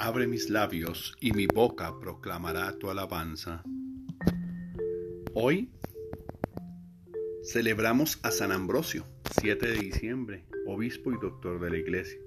[0.00, 3.62] abre mis labios y mi boca proclamará tu alabanza.
[5.34, 5.68] Hoy
[7.44, 9.04] celebramos a San Ambrosio,
[9.42, 12.18] 7 de diciembre, obispo y doctor de la Iglesia.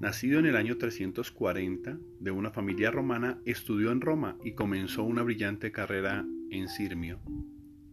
[0.00, 5.24] Nacido en el año 340 de una familia romana, estudió en Roma y comenzó una
[5.24, 7.18] brillante carrera en Sirmio.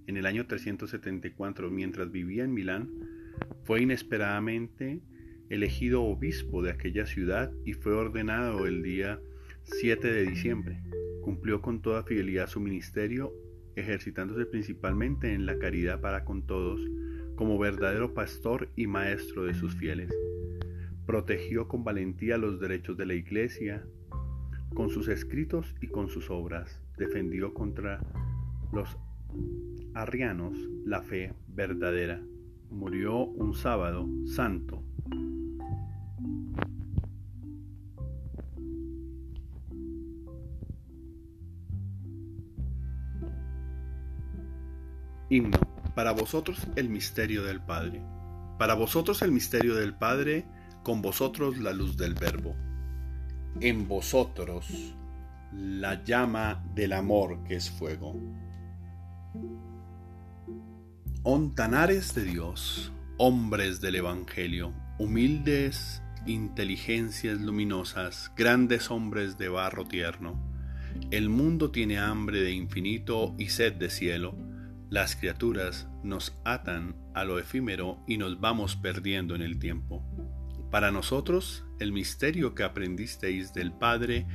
[0.05, 2.91] En el año 374, mientras vivía en Milán,
[3.63, 5.01] fue inesperadamente
[5.49, 9.19] elegido obispo de aquella ciudad y fue ordenado el día
[9.63, 10.81] 7 de diciembre.
[11.21, 13.33] Cumplió con toda fidelidad su ministerio,
[13.75, 16.81] ejercitándose principalmente en la caridad para con todos,
[17.35, 20.11] como verdadero pastor y maestro de sus fieles.
[21.05, 23.85] Protegió con valentía los derechos de la Iglesia,
[24.73, 26.81] con sus escritos y con sus obras.
[26.97, 28.01] Defendió contra
[28.73, 28.97] los
[29.93, 32.21] arrianos la fe verdadera.
[32.69, 34.83] Murió un sábado santo
[45.93, 48.01] Para vosotros el misterio del Padre.
[48.57, 50.45] Para vosotros el misterio del Padre,
[50.83, 52.55] con vosotros la luz del Verbo.
[53.59, 54.95] En vosotros
[55.51, 58.15] la llama del amor que es fuego.
[61.23, 70.39] Ontanares de Dios, hombres del Evangelio, humildes inteligencias luminosas, grandes hombres de barro tierno.
[71.11, 74.46] El mundo tiene hambre de infinito y sed de cielo
[74.89, 80.03] las criaturas nos atan a lo efímero y nos vamos perdiendo en el tiempo.
[80.71, 84.27] Para nosotros, el misterio que aprendisteis del Padre,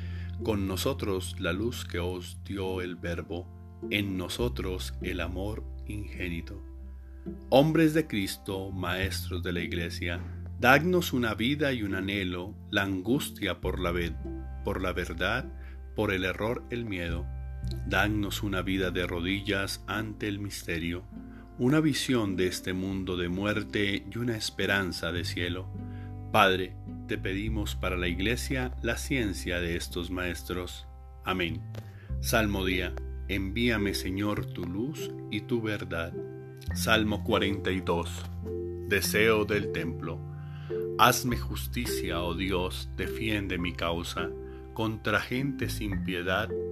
[0.43, 3.49] con nosotros la luz que os dio el Verbo,
[3.91, 6.63] en nosotros el amor ingénito.
[7.49, 10.21] Hombres de Cristo, maestros de la Iglesia,
[10.61, 13.93] dadnos una vida y un anhelo, la angustia por la,
[14.65, 15.51] por la verdad,
[15.95, 17.27] por el error el miedo
[17.87, 21.05] Danos una vida de rodillas ante el misterio,
[21.59, 25.69] una visión de este mundo de muerte y una esperanza de cielo.
[26.33, 26.75] Padre,
[27.07, 30.87] te pedimos para la Iglesia la ciencia de estos maestros.
[31.25, 31.61] Amén.
[32.21, 32.95] Salmo día.
[33.29, 36.13] Envíame Señor tu luz y tu verdad.
[36.75, 38.11] Salmo 42.
[38.89, 40.19] Deseo del templo.
[40.99, 44.31] Hazme justicia, oh Dios, defiende mi causa.
[44.75, 46.49] Contra gente sin piedad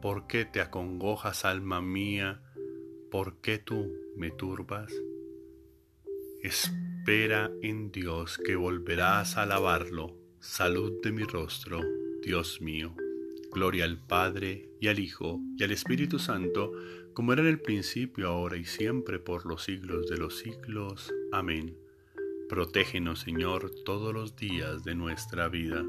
[0.00, 2.40] ¿Por qué te acongojas, alma mía?
[3.10, 4.90] ¿Por qué tú me turbas?
[6.42, 10.16] Espera en Dios que volverás a alabarlo.
[10.38, 11.82] Salud de mi rostro,
[12.22, 12.94] Dios mío.
[13.52, 16.72] Gloria al Padre y al Hijo y al Espíritu Santo,
[17.12, 21.12] como era en el principio, ahora y siempre, por los siglos de los siglos.
[21.30, 21.76] Amén.
[22.48, 25.84] Protégenos, Señor, todos los días de nuestra vida.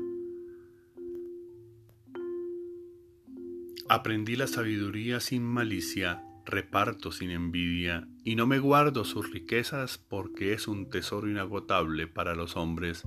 [3.93, 10.53] Aprendí la sabiduría sin malicia, reparto sin envidia, y no me guardo sus riquezas porque
[10.53, 13.03] es un tesoro inagotable para los hombres.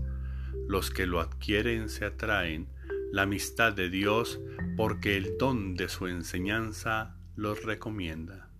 [0.69, 2.69] Los que lo adquieren se atraen,
[3.12, 4.43] la amistad de Dios,
[4.77, 8.50] porque el don de su enseñanza los recomienda.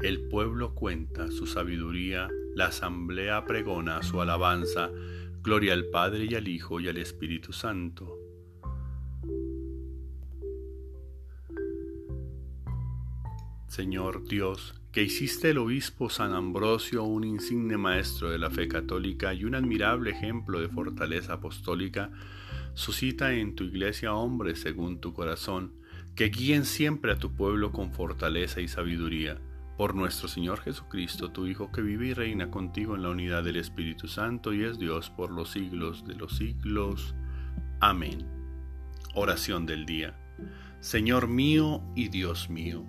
[0.00, 4.88] El pueblo cuenta su sabiduría, la asamblea pregona su alabanza,
[5.42, 8.23] gloria al Padre y al Hijo y al Espíritu Santo
[13.66, 19.34] Señor Dios, que hiciste el obispo San Ambrosio un insigne maestro de la fe católica
[19.34, 22.10] y un admirable ejemplo de fortaleza apostólica,
[22.74, 25.72] suscita en tu iglesia hombres según tu corazón,
[26.14, 29.40] que guíen siempre a tu pueblo con fortaleza y sabiduría.
[29.76, 33.56] Por nuestro Señor Jesucristo, tu Hijo, que vive y reina contigo en la unidad del
[33.56, 37.16] Espíritu Santo y es Dios por los siglos de los siglos.
[37.80, 38.24] Amén.
[39.16, 40.16] Oración del día.
[40.78, 42.86] Señor mío y Dios mío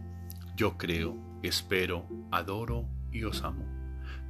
[0.55, 3.65] yo creo, espero, adoro y os amo.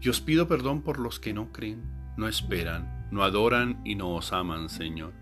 [0.01, 1.83] Y os pido perdón por los que no creen,
[2.17, 5.13] no esperan, no adoran y no os aman, Señor.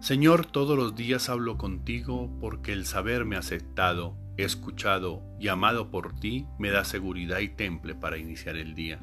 [0.00, 6.46] Señor, todos los días hablo contigo porque el saberme aceptado, escuchado y amado por ti
[6.58, 9.00] me da seguridad y temple para iniciar el día.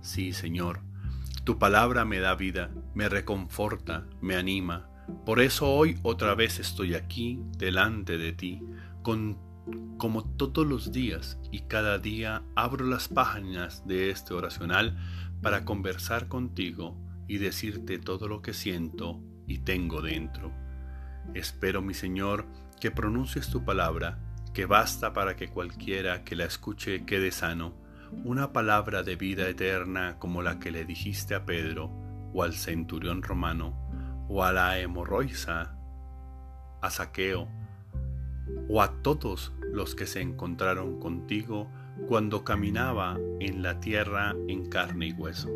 [0.00, 0.80] Sí, Señor,
[1.44, 4.88] tu palabra me da vida, me reconforta, me anima,
[5.26, 8.62] Por eso hoy otra vez estoy aquí delante de ti,
[9.02, 9.36] con,
[9.98, 14.96] como todos los días, y cada día abro las páginas de este oracional
[15.40, 16.96] para conversar contigo
[17.28, 20.52] y decirte todo lo que siento y tengo dentro.
[21.34, 22.46] Espero, mi Señor,
[22.80, 24.18] que pronuncies tu palabra,
[24.52, 27.74] que basta para que cualquiera que la escuche quede sano,
[28.24, 31.90] una palabra de vida eterna como la que le dijiste a Pedro,
[32.34, 35.78] o al centurión romano, o a la hemorroisa,
[36.80, 37.48] a Saqueo,
[38.68, 41.70] o a todos los que se encontraron contigo
[42.06, 45.50] cuando caminaba en la tierra en carne y hueso.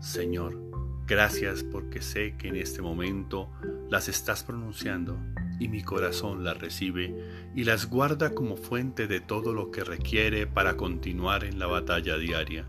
[0.00, 0.58] Señor,
[1.06, 3.50] gracias porque sé que en este momento
[3.90, 5.18] las estás pronunciando
[5.58, 7.14] y mi corazón las recibe
[7.54, 12.16] y las guarda como fuente de todo lo que requiere para continuar en la batalla
[12.16, 12.66] diaria.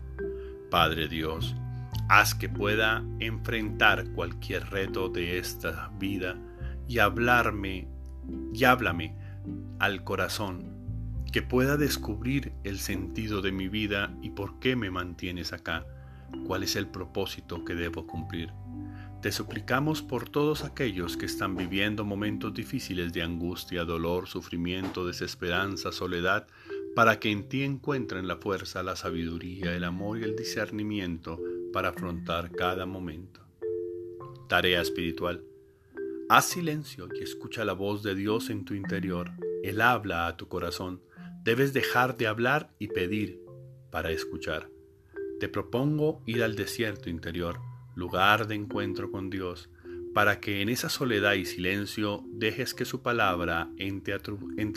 [0.70, 1.56] Padre Dios,
[2.08, 6.36] haz que pueda enfrentar cualquier reto de esta vida
[6.86, 7.88] y hablarme
[8.52, 9.23] y háblame
[9.78, 10.74] al corazón,
[11.32, 15.86] que pueda descubrir el sentido de mi vida y por qué me mantienes acá,
[16.46, 18.52] cuál es el propósito que debo cumplir.
[19.20, 25.92] Te suplicamos por todos aquellos que están viviendo momentos difíciles de angustia, dolor, sufrimiento, desesperanza,
[25.92, 26.46] soledad,
[26.94, 31.40] para que en ti encuentren la fuerza, la sabiduría, el amor y el discernimiento
[31.72, 33.40] para afrontar cada momento.
[34.46, 35.42] Tarea espiritual.
[36.28, 39.32] Haz silencio y escucha la voz de Dios en tu interior.
[39.62, 41.02] Él habla a tu corazón.
[41.42, 43.40] Debes dejar de hablar y pedir
[43.90, 44.70] para escuchar.
[45.38, 47.60] Te propongo ir al desierto interior
[47.94, 49.68] lugar de encuentro con Dios,
[50.14, 54.14] para que en esa soledad y silencio dejes que su palabra entre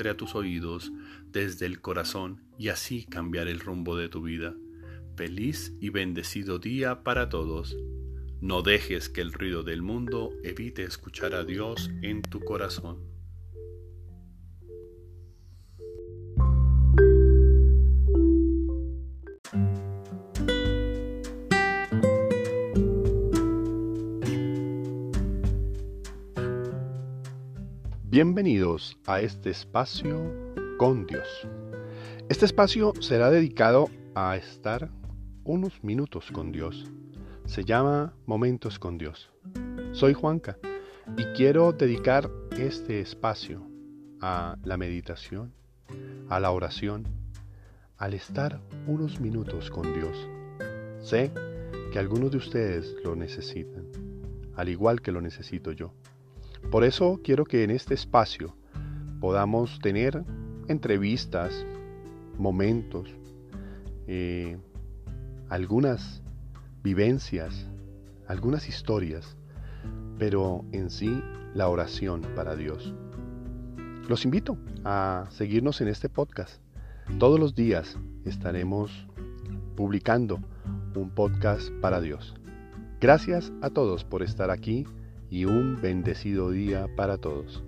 [0.10, 0.92] a, tus oídos
[1.28, 4.56] desde el corazón y así cambiar el rumbo de tu vida.
[5.16, 7.76] Feliz y bendecido día para todos.
[8.40, 13.00] No dejes que el ruido del mundo evite escuchar a Dios en tu corazón.
[28.04, 30.32] Bienvenidos a este espacio
[30.78, 31.28] con Dios.
[32.30, 34.92] Este espacio será dedicado a estar
[35.44, 36.86] unos minutos con Dios.
[37.48, 39.32] Se llama Momentos con Dios.
[39.94, 40.58] Soy Juanca
[41.18, 43.66] y quiero dedicar este espacio
[44.20, 45.54] a la meditación,
[46.28, 47.06] a la oración,
[47.98, 50.28] al estar unos minutos con Dios.
[51.00, 51.32] Sé
[51.94, 53.88] que algunos de ustedes lo necesitan,
[54.58, 55.94] al igual que lo necesito yo.
[56.70, 58.58] Por eso quiero que en este espacio
[59.22, 60.22] podamos tener
[60.68, 61.66] entrevistas,
[62.38, 63.10] momentos,
[64.06, 64.58] eh,
[65.48, 66.22] algunas
[66.88, 67.68] vivencias,
[68.30, 69.36] algunas historias,
[70.18, 71.22] pero en sí
[71.54, 72.94] la oración para Dios.
[74.08, 76.62] Los invito a seguirnos en este podcast.
[77.20, 79.06] Todos los días estaremos
[79.76, 80.40] publicando
[80.96, 82.36] un podcast para Dios.
[83.02, 84.86] Gracias a todos por estar aquí
[85.30, 87.67] y un bendecido día para todos.